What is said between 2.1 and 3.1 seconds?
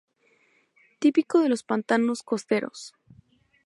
costeros.